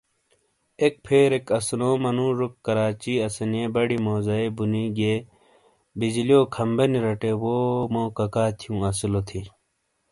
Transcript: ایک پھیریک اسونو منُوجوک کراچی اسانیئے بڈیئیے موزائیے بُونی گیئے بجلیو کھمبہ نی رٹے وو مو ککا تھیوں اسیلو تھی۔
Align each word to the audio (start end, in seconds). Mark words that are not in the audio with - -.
ایک 0.81 0.93
پھیریک 1.05 1.45
اسونو 1.57 1.89
منُوجوک 2.03 2.53
کراچی 2.65 3.13
اسانیئے 3.25 3.65
بڈیئیے 3.73 4.03
موزائیے 4.05 4.49
بُونی 4.55 4.85
گیئے 4.97 5.15
بجلیو 5.97 6.41
کھمبہ 6.53 6.85
نی 6.91 6.99
رٹے 7.05 7.31
وو 7.41 7.55
مو 7.93 8.03
ککا 8.17 8.45
تھیوں 8.59 8.79
اسیلو 8.87 9.21
تھی۔ 9.27 9.41